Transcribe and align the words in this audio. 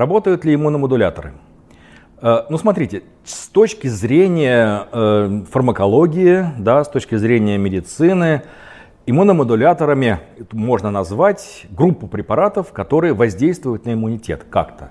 Работают 0.00 0.46
ли 0.46 0.54
иммуномодуляторы? 0.54 1.34
Э, 2.22 2.44
ну, 2.48 2.56
смотрите, 2.56 3.02
с 3.22 3.48
точки 3.48 3.86
зрения 3.86 4.86
э, 4.90 5.42
фармакологии, 5.50 6.46
да, 6.58 6.82
с 6.84 6.88
точки 6.88 7.16
зрения 7.16 7.58
медицины, 7.58 8.44
иммуномодуляторами 9.04 10.20
можно 10.52 10.90
назвать 10.90 11.66
группу 11.68 12.06
препаратов, 12.06 12.72
которые 12.72 13.12
воздействуют 13.12 13.84
на 13.84 13.92
иммунитет 13.92 14.46
как-то. 14.48 14.88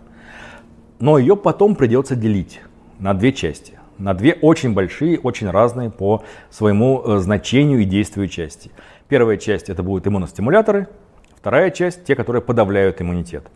Но 0.99 1.17
ее 1.17 1.35
потом 1.35 1.73
придется 1.73 2.16
делить 2.16 2.62
на 2.99 3.16
две 3.16 3.34
части. 3.34 3.80
На 3.98 4.13
две 4.13 4.34
очень 4.34 4.76
большие, 4.76 5.17
очень 5.17 5.49
разные 5.49 5.89
по 5.89 6.23
своему 6.52 7.02
э, 7.03 7.17
значению 7.17 7.80
и 7.80 7.85
действию 7.85 8.27
части. 8.27 8.70
Первая 9.07 9.38
часть 9.38 9.70
это 9.70 9.81
будут 9.81 10.05
иммуностимуляторы, 10.05 10.88
вторая 11.35 11.71
часть 11.71 12.03
те, 12.03 12.13
которые 12.13 12.44
подавляют 12.44 13.02
иммунитет 13.02 13.49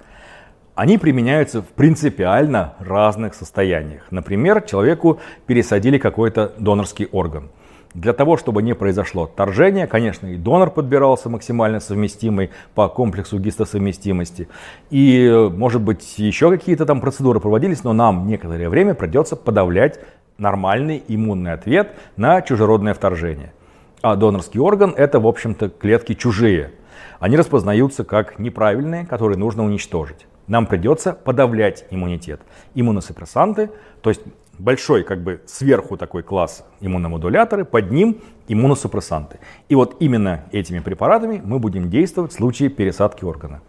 они 0.75 0.97
применяются 0.97 1.61
в 1.61 1.67
принципиально 1.67 2.73
разных 2.79 3.35
состояниях. 3.35 4.03
Например, 4.09 4.61
человеку 4.61 5.19
пересадили 5.45 5.97
какой-то 5.97 6.53
донорский 6.57 7.07
орган. 7.11 7.49
Для 7.93 8.13
того, 8.13 8.37
чтобы 8.37 8.63
не 8.63 8.73
произошло 8.73 9.25
отторжение, 9.25 9.85
конечно, 9.85 10.25
и 10.25 10.35
донор 10.35 10.71
подбирался 10.71 11.29
максимально 11.29 11.79
совместимый 11.79 12.49
по 12.73 12.89
комплексу 12.89 13.37
гистосовместимости. 13.37 14.47
И, 14.89 15.49
может 15.55 15.81
быть, 15.83 16.17
еще 16.17 16.49
какие-то 16.49 16.87
там 16.87 17.01
процедуры 17.01 17.39
проводились, 17.39 17.83
но 17.83 17.93
нам 17.93 18.25
некоторое 18.25 18.67
время 18.67 18.95
придется 18.95 19.35
подавлять 19.35 19.99
нормальный 20.39 21.03
иммунный 21.07 21.53
ответ 21.53 21.91
на 22.17 22.41
чужеродное 22.41 22.95
вторжение. 22.95 23.53
А 24.01 24.15
донорский 24.15 24.59
орган 24.59 24.95
это, 24.97 25.19
в 25.19 25.27
общем-то, 25.27 25.69
клетки 25.69 26.15
чужие. 26.15 26.71
Они 27.19 27.37
распознаются 27.37 28.03
как 28.03 28.39
неправильные, 28.39 29.05
которые 29.05 29.37
нужно 29.37 29.63
уничтожить 29.63 30.25
нам 30.47 30.65
придется 30.65 31.13
подавлять 31.13 31.85
иммунитет. 31.89 32.41
Иммуносупрессанты, 32.75 33.71
то 34.01 34.09
есть 34.09 34.21
большой 34.59 35.03
как 35.03 35.21
бы 35.23 35.41
сверху 35.45 35.97
такой 35.97 36.23
класс 36.23 36.65
иммуномодуляторы, 36.81 37.65
под 37.65 37.91
ним 37.91 38.21
иммуносупрессанты. 38.47 39.39
И 39.69 39.75
вот 39.75 39.95
именно 39.99 40.43
этими 40.51 40.79
препаратами 40.79 41.41
мы 41.43 41.59
будем 41.59 41.89
действовать 41.89 42.31
в 42.31 42.35
случае 42.35 42.69
пересадки 42.69 43.23
органа. 43.23 43.61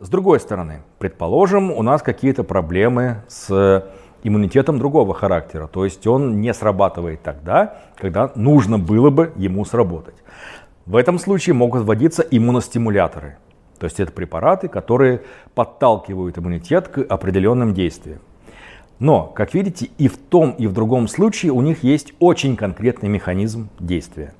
С 0.00 0.08
другой 0.08 0.40
стороны, 0.40 0.82
предположим, 0.98 1.70
у 1.70 1.82
нас 1.82 2.02
какие-то 2.02 2.44
проблемы 2.44 3.22
с 3.28 3.88
иммунитетом 4.22 4.78
другого 4.78 5.14
характера, 5.14 5.68
то 5.68 5.84
есть 5.84 6.06
он 6.06 6.40
не 6.40 6.52
срабатывает 6.52 7.22
тогда, 7.22 7.78
когда 7.96 8.32
нужно 8.34 8.78
было 8.78 9.10
бы 9.10 9.32
ему 9.36 9.64
сработать. 9.64 10.16
В 10.84 10.96
этом 10.96 11.18
случае 11.18 11.54
могут 11.54 11.84
вводиться 11.84 12.22
иммуностимуляторы– 12.28 13.38
то 13.78 13.84
есть 13.84 14.00
это 14.00 14.12
препараты, 14.12 14.68
которые 14.68 15.22
подталкивают 15.54 16.38
иммунитет 16.38 16.88
к 16.88 16.98
определенным 16.98 17.74
действиям. 17.74 18.20
Но, 18.98 19.24
как 19.24 19.54
видите, 19.54 19.90
и 19.98 20.08
в 20.08 20.16
том, 20.16 20.52
и 20.52 20.66
в 20.66 20.72
другом 20.72 21.06
случае 21.08 21.52
у 21.52 21.60
них 21.60 21.82
есть 21.82 22.14
очень 22.18 22.56
конкретный 22.56 23.08
механизм 23.08 23.68
действия. 23.78 24.32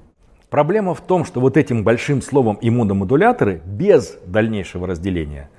Проблема 0.48 0.95
в 0.95 1.01
том, 1.01 1.25
что 1.25 1.41
вот 1.41 1.57
этим 1.57 1.84
большим 1.84 2.23
словом 2.23 2.57
иммуномодуляторы 2.61 3.61
без 3.67 4.17
дальнейшего 4.27 4.87
разделения 4.87 5.51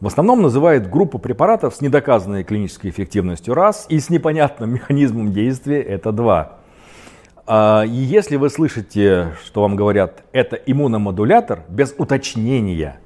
в 0.00 0.06
основном 0.06 0.42
называют 0.42 0.88
группу 0.88 1.18
препаратов 1.18 1.74
с 1.74 1.80
недоказанной 1.80 2.44
клинической 2.44 2.90
эффективностью 2.90 3.54
раз 3.54 3.86
и 3.88 3.98
с 3.98 4.10
непонятным 4.10 4.70
механизмом 4.74 5.32
действия 5.32 5.82
это 5.82 6.12
два. 6.12 6.57
А, 7.50 7.82
и 7.86 7.94
если 7.94 8.36
вы 8.36 8.50
слышите, 8.50 9.32
что 9.42 9.62
вам 9.62 9.74
говорят, 9.74 10.22
это 10.32 10.54
иммуномодулятор, 10.56 11.64
без 11.70 11.94
уточнения, 11.96 13.00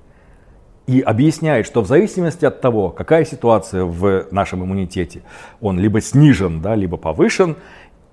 и 0.89 1.01
объясняет, 1.01 1.65
что 1.65 1.81
в 1.81 1.87
зависимости 1.87 2.45
от 2.45 2.61
того, 2.61 2.91
какая 2.91 3.25
ситуация 3.25 3.85
в 3.85 4.27
нашем 4.33 4.65
иммунитете, 4.65 5.23
он 5.61 5.79
либо 5.79 6.01
снижен, 6.01 6.61
да, 6.61 6.75
либо 6.75 6.97
повышен, 6.97 7.55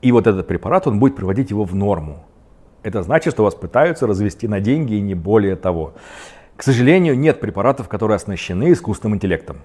и 0.03 0.11
вот 0.11 0.27
этот 0.27 0.45
препарат, 0.45 0.85
он 0.85 0.99
будет 0.99 1.15
приводить 1.15 1.49
его 1.49 1.63
в 1.63 1.73
норму. 1.73 2.23
Это 2.83 3.01
значит, 3.01 3.33
что 3.33 3.43
вас 3.43 3.55
пытаются 3.55 4.05
развести 4.05 4.47
на 4.47 4.59
деньги 4.59 4.93
и 4.93 5.01
не 5.01 5.15
более 5.15 5.55
того. 5.55 5.95
К 6.55 6.61
сожалению, 6.61 7.17
нет 7.17 7.39
препаратов, 7.39 7.89
которые 7.89 8.17
оснащены 8.17 8.71
искусственным 8.71 9.15
интеллектом. 9.15 9.57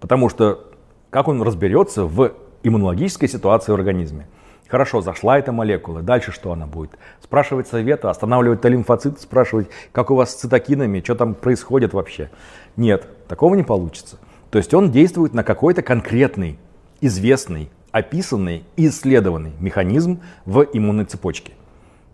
Потому 0.00 0.30
что 0.30 0.66
как 1.10 1.28
он 1.28 1.42
разберется 1.42 2.04
в 2.04 2.32
иммунологической 2.62 3.28
ситуации 3.28 3.72
в 3.72 3.74
организме? 3.74 4.28
Хорошо, 4.70 5.00
зашла 5.00 5.36
эта 5.36 5.50
молекула, 5.50 6.00
дальше 6.00 6.30
что 6.30 6.52
она 6.52 6.66
будет? 6.66 6.92
Спрашивать 7.20 7.66
совета, 7.66 8.08
останавливать 8.08 8.64
лимфоциты, 8.64 9.20
спрашивать, 9.20 9.68
как 9.90 10.12
у 10.12 10.14
вас 10.14 10.30
с 10.30 10.34
цитокинами, 10.36 11.00
что 11.00 11.16
там 11.16 11.34
происходит 11.34 11.92
вообще. 11.92 12.30
Нет, 12.76 13.08
такого 13.26 13.56
не 13.56 13.64
получится. 13.64 14.18
То 14.52 14.58
есть 14.58 14.72
он 14.72 14.92
действует 14.92 15.34
на 15.34 15.42
какой-то 15.42 15.82
конкретный, 15.82 16.56
известный, 17.00 17.68
описанный 17.90 18.64
и 18.76 18.86
исследованный 18.86 19.52
механизм 19.58 20.20
в 20.44 20.64
иммунной 20.72 21.04
цепочке. 21.04 21.52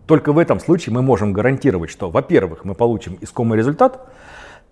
Только 0.07 0.33
в 0.33 0.39
этом 0.39 0.59
случае 0.59 0.95
мы 0.95 1.03
можем 1.03 1.33
гарантировать, 1.33 1.91
что, 1.91 2.09
во-первых, 2.09 2.65
мы 2.65 2.73
получим 2.73 3.19
искомый 3.21 3.59
результат, 3.59 4.09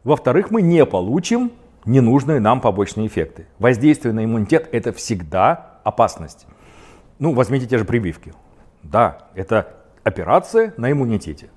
во-вторых, 0.03 0.49
мы 0.49 0.63
не 0.63 0.83
получим 0.87 1.51
ненужные 1.85 2.39
нам 2.39 2.61
побочные 2.61 3.05
эффекты. 3.05 3.45
Воздействие 3.59 4.11
на 4.11 4.25
иммунитет– 4.25 4.67
это 4.71 4.91
всегда 4.91 5.79
опасность. 5.83 6.47
Ну, 7.19 7.33
возьмите 7.33 7.65
те 7.65 7.77
же 7.77 7.85
прививки. 7.85 8.33
Да, 8.83 9.29
это 9.35 9.73
операция 10.03 10.73
на 10.77 10.91
иммунитете. 10.91 11.49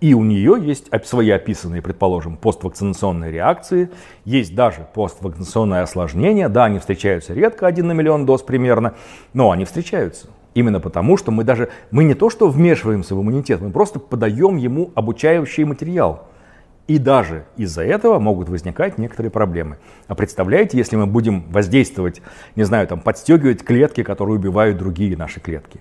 И 0.00 0.14
у 0.14 0.24
нее 0.24 0.56
есть 0.60 0.88
свои 1.04 1.30
описанные, 1.30 1.80
предположим, 1.80 2.36
поствакцинационные 2.36 3.30
реакции, 3.30 3.88
есть 4.24 4.52
даже 4.52 4.88
поствакцинационное 4.94 5.82
осложнение. 5.82 6.48
Да, 6.48 6.64
они 6.64 6.80
встречаются 6.80 7.34
редко, 7.34 7.68
один 7.68 7.86
на 7.86 7.92
миллион 7.92 8.26
доз 8.26 8.42
примерно, 8.42 8.94
но 9.32 9.52
они 9.52 9.64
встречаются. 9.64 10.26
Именно 10.54 10.80
потому, 10.80 11.16
что 11.16 11.30
мы 11.30 11.44
даже, 11.44 11.68
мы 11.92 12.02
не 12.04 12.14
то 12.14 12.30
что 12.30 12.48
вмешиваемся 12.48 13.14
в 13.14 13.22
иммунитет, 13.22 13.60
мы 13.60 13.70
просто 13.70 14.00
подаем 14.00 14.56
ему 14.56 14.90
обучающий 14.96 15.64
материал. 15.64 16.26
И 16.88 16.98
даже 16.98 17.44
из-за 17.56 17.84
этого 17.84 18.18
могут 18.18 18.48
возникать 18.48 18.98
некоторые 18.98 19.30
проблемы. 19.30 19.78
А 20.08 20.14
представляете, 20.14 20.76
если 20.76 20.96
мы 20.96 21.06
будем 21.06 21.48
воздействовать, 21.50 22.20
не 22.56 22.64
знаю, 22.64 22.88
там, 22.88 23.00
подстегивать 23.00 23.64
клетки, 23.64 24.02
которые 24.02 24.36
убивают 24.36 24.78
другие 24.78 25.16
наши 25.16 25.40
клетки. 25.40 25.80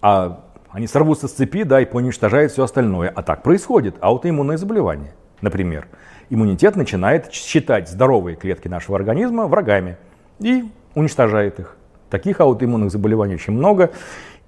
А 0.00 0.44
они 0.70 0.86
сорвутся 0.86 1.28
с 1.28 1.32
цепи, 1.32 1.62
да, 1.62 1.80
и 1.80 1.88
уничтожают 1.90 2.50
все 2.50 2.64
остальное. 2.64 3.10
А 3.14 3.22
так 3.22 3.42
происходит. 3.42 3.96
Аутоиммунное 4.00 4.56
заболевание, 4.56 5.14
например. 5.40 5.86
Иммунитет 6.30 6.76
начинает 6.76 7.32
считать 7.32 7.88
здоровые 7.88 8.36
клетки 8.36 8.66
нашего 8.66 8.96
организма 8.96 9.46
врагами 9.46 9.98
и 10.40 10.64
уничтожает 10.94 11.60
их. 11.60 11.76
Таких 12.10 12.40
аутоиммунных 12.40 12.90
заболеваний 12.90 13.34
очень 13.34 13.52
много. 13.52 13.92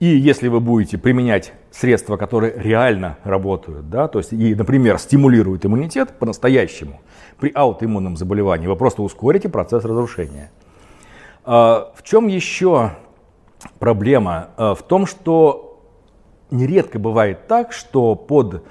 И 0.04 0.18
если 0.18 0.48
вы 0.48 0.60
будете 0.60 0.98
применять 0.98 1.54
средства, 1.70 2.18
которые 2.18 2.52
реально 2.58 3.16
работают, 3.24 3.88
да, 3.88 4.06
то 4.06 4.18
есть, 4.18 4.34
и, 4.34 4.54
например, 4.54 4.98
стимулируют 4.98 5.64
иммунитет 5.64 6.18
по-настоящему, 6.18 7.00
при 7.40 7.50
аутоиммунном 7.54 8.18
заболевании 8.18 8.66
вы 8.66 8.76
просто 8.76 9.00
ускорите 9.00 9.48
процесс 9.48 9.82
разрушения. 9.82 10.50
А, 11.46 11.90
в 11.96 12.02
чем 12.02 12.26
еще 12.26 12.90
проблема? 13.78 14.50
А, 14.58 14.74
в 14.74 14.82
том, 14.82 15.06
что 15.06 15.80
нередко 16.50 16.98
бывает 16.98 17.46
так, 17.46 17.72
что 17.72 18.14
под 18.14 18.62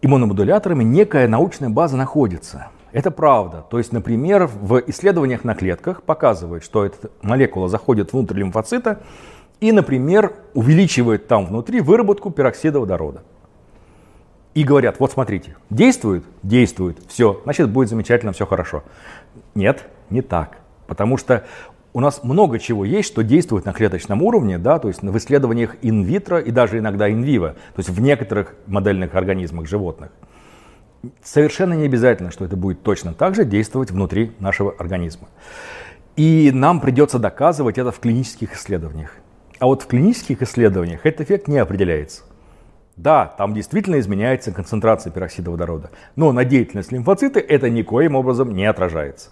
иммуномодуляторами 0.00 0.84
некая 0.84 1.26
научная 1.26 1.70
база 1.70 1.96
находится. 1.96 2.68
Это 2.92 3.10
правда. 3.10 3.64
То 3.68 3.78
есть, 3.78 3.90
например, 3.90 4.46
в 4.46 4.80
исследованиях 4.86 5.42
на 5.42 5.56
клетках 5.56 6.04
показывают, 6.04 6.62
что 6.62 6.84
эта 6.84 7.10
молекула 7.20 7.68
заходит 7.68 8.12
внутрь 8.12 8.38
лимфоцита, 8.38 9.00
и, 9.60 9.72
например, 9.72 10.34
увеличивает 10.54 11.28
там 11.28 11.46
внутри 11.46 11.80
выработку 11.80 12.30
пероксида 12.30 12.80
водорода. 12.80 13.22
И 14.54 14.64
говорят, 14.64 15.00
вот 15.00 15.12
смотрите, 15.12 15.56
действует? 15.68 16.24
Действует. 16.42 16.98
Все, 17.08 17.40
значит 17.44 17.68
будет 17.68 17.88
замечательно, 17.88 18.32
все 18.32 18.46
хорошо. 18.46 18.84
Нет, 19.54 19.86
не 20.08 20.22
так. 20.22 20.58
Потому 20.86 21.18
что 21.18 21.44
у 21.92 22.00
нас 22.00 22.22
много 22.22 22.58
чего 22.58 22.84
есть, 22.84 23.08
что 23.08 23.22
действует 23.22 23.64
на 23.64 23.72
клеточном 23.72 24.22
уровне, 24.22 24.58
да, 24.58 24.78
то 24.78 24.88
есть 24.88 25.02
в 25.02 25.16
исследованиях 25.16 25.76
инвитро 25.82 26.38
и 26.38 26.50
даже 26.50 26.78
иногда 26.78 27.10
инвиво, 27.10 27.50
то 27.74 27.78
есть 27.78 27.88
в 27.88 28.00
некоторых 28.00 28.54
модельных 28.66 29.14
организмах 29.14 29.66
животных. 29.66 30.10
Совершенно 31.22 31.74
не 31.74 31.84
обязательно, 31.84 32.30
что 32.30 32.44
это 32.44 32.56
будет 32.56 32.82
точно 32.82 33.14
так 33.14 33.34
же 33.34 33.44
действовать 33.44 33.90
внутри 33.90 34.32
нашего 34.40 34.74
организма. 34.78 35.28
И 36.16 36.50
нам 36.52 36.80
придется 36.80 37.18
доказывать 37.18 37.78
это 37.78 37.92
в 37.92 37.98
клинических 37.98 38.54
исследованиях. 38.54 39.12
А 39.58 39.66
вот 39.66 39.82
в 39.82 39.86
клинических 39.86 40.42
исследованиях 40.42 41.06
этот 41.06 41.22
эффект 41.22 41.48
не 41.48 41.58
определяется. 41.58 42.22
Да, 42.96 43.26
там 43.26 43.54
действительно 43.54 43.98
изменяется 43.98 44.52
концентрация 44.52 45.10
пероксида 45.10 45.50
водорода, 45.50 45.90
но 46.14 46.32
на 46.32 46.44
деятельность 46.44 46.92
лимфоцита 46.92 47.40
это 47.40 47.68
никоим 47.68 48.14
образом 48.14 48.54
не 48.54 48.64
отражается. 48.64 49.30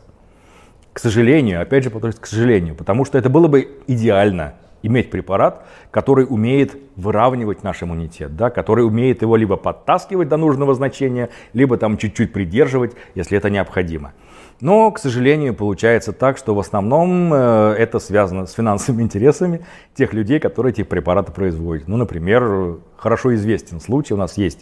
К 0.93 0.99
сожалению, 0.99 1.63
опять 1.63 1.85
же 1.85 1.91
к 1.91 2.27
сожалению, 2.27 2.75
потому 2.75 3.05
что 3.05 3.19
это 3.19 3.31
было 3.31 3.49
бы 3.49 3.81
идеально 3.87 4.55
иметь 4.85 5.11
препарат, 5.11 5.67
который 5.91 6.27
умеет 6.29 6.77
выравнивать 6.97 7.63
наш 7.65 7.83
иммунитет, 7.83 8.37
да, 8.37 8.51
который 8.51 8.87
умеет 8.87 9.23
его 9.23 9.37
либо 9.37 9.57
подтаскивать 9.57 10.29
до 10.29 10.37
нужного 10.37 10.75
значения, 10.75 11.31
либо 11.55 11.77
там 11.77 11.97
чуть-чуть 11.97 12.33
придерживать, 12.33 12.93
если 13.15 13.39
это 13.39 13.51
необходимо. 13.51 14.13
Но, 14.61 14.91
к 14.93 14.99
сожалению, 14.99 15.55
получается 15.55 16.13
так, 16.13 16.39
что 16.39 16.55
в 16.55 16.61
основном 16.61 17.33
э, 17.35 17.75
это 17.79 17.99
связано 17.99 18.47
с 18.47 18.53
финансовыми 18.53 19.03
интересами 19.05 19.65
тех 19.95 20.13
людей, 20.13 20.39
которые 20.39 20.73
эти 20.73 20.83
препараты 20.83 21.33
производят. 21.33 21.89
Ну, 21.89 21.97
например, 21.97 22.79
хорошо 22.97 23.35
известен 23.35 23.81
случай, 23.81 24.15
у 24.15 24.17
нас 24.17 24.37
есть 24.37 24.61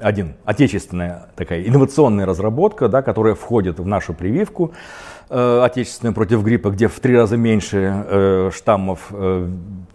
один 0.00 0.34
отечественная 0.44 1.28
такая 1.36 1.62
инновационная 1.62 2.26
разработка, 2.26 2.88
да, 2.88 3.02
которая 3.02 3.34
входит 3.34 3.78
в 3.78 3.86
нашу 3.86 4.14
прививку 4.14 4.72
э, 5.30 5.60
отечественную 5.62 6.14
против 6.14 6.42
гриппа, 6.42 6.70
где 6.70 6.88
в 6.88 6.98
три 7.00 7.16
раза 7.16 7.36
меньше 7.36 8.04
э, 8.06 8.50
штаммов, 8.52 9.06
э, 9.10 9.48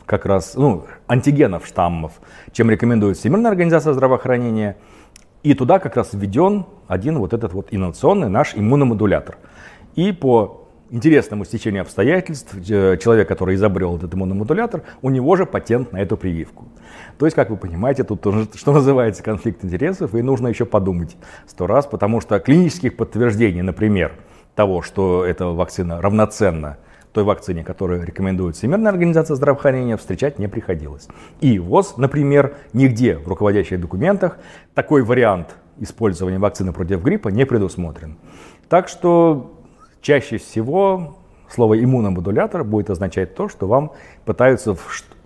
как 0.05 0.25
раз, 0.25 0.55
ну, 0.55 0.85
антигенов 1.07 1.65
штаммов, 1.67 2.13
чем 2.51 2.69
рекомендует 2.69 3.17
Всемирная 3.17 3.51
организация 3.51 3.93
здравоохранения. 3.93 4.77
И 5.43 5.53
туда 5.53 5.79
как 5.79 5.95
раз 5.95 6.09
введен 6.13 6.65
один 6.87 7.19
вот 7.19 7.33
этот 7.33 7.53
вот 7.53 7.67
инновационный 7.71 8.29
наш 8.29 8.55
иммуномодулятор. 8.55 9.37
И 9.95 10.11
по 10.11 10.67
интересному 10.89 11.45
стечению 11.45 11.83
обстоятельств, 11.83 12.55
э, 12.69 12.97
человек, 12.97 13.27
который 13.27 13.55
изобрел 13.55 13.97
этот 13.97 14.13
иммуномодулятор, 14.13 14.83
у 15.01 15.09
него 15.09 15.35
же 15.35 15.45
патент 15.45 15.91
на 15.91 15.97
эту 15.97 16.17
прививку. 16.17 16.68
То 17.17 17.25
есть, 17.25 17.35
как 17.35 17.49
вы 17.49 17.57
понимаете, 17.57 18.03
тут 18.03 18.21
тоже, 18.21 18.47
что 18.55 18.73
называется 18.73 19.23
конфликт 19.23 19.63
интересов, 19.63 20.15
и 20.15 20.21
нужно 20.21 20.47
еще 20.47 20.65
подумать 20.65 21.17
сто 21.47 21.67
раз, 21.67 21.85
потому 21.85 22.21
что 22.21 22.39
клинических 22.39 22.95
подтверждений, 22.95 23.61
например, 23.61 24.13
того, 24.55 24.81
что 24.81 25.25
эта 25.25 25.45
вакцина 25.47 26.01
равноценна 26.01 26.77
той 27.13 27.23
вакцине, 27.23 27.63
которую 27.63 28.05
рекомендует 28.05 28.55
Всемирная 28.55 28.91
организация 28.91 29.35
здравоохранения, 29.35 29.97
встречать 29.97 30.37
не 30.37 30.47
приходилось. 30.47 31.07
И 31.41 31.57
ВОЗ, 31.57 31.97
например, 31.97 32.55
нигде 32.73 33.17
в 33.17 33.27
руководящих 33.27 33.81
документах 33.81 34.37
такой 34.75 35.03
вариант 35.03 35.55
использования 35.79 36.37
вакцины 36.37 36.71
против 36.71 37.01
гриппа 37.01 37.29
не 37.29 37.45
предусмотрен. 37.45 38.17
Так 38.67 38.87
что 38.87 39.59
чаще 40.01 40.37
всего 40.37 41.17
слово 41.49 41.83
иммуномодулятор 41.83 42.63
будет 42.63 42.89
означать 42.89 43.33
то, 43.35 43.49
что 43.49 43.67
вам 43.67 43.93
пытаются 44.25 44.75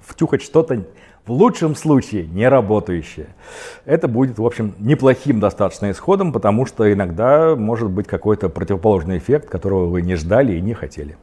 втюхать 0.02 0.42
что-то 0.42 0.86
в 1.26 1.32
лучшем 1.32 1.76
случае 1.76 2.28
не 2.28 2.48
работающее. 2.48 3.28
Это 3.86 4.08
будет, 4.08 4.38
в 4.38 4.46
общем, 4.46 4.74
неплохим 4.80 5.40
достаточно 5.40 5.92
исходом, 5.92 6.34
потому 6.34 6.66
что 6.66 6.92
иногда 6.92 7.56
может 7.56 7.90
быть 7.90 8.08
какой-то 8.08 8.50
противоположный 8.50 9.18
эффект, 9.18 9.50
которого 9.50 9.86
вы 9.86 10.02
не 10.02 10.16
ждали 10.16 10.54
и 10.54 10.62
не 10.62 10.74
хотели. 10.74 11.18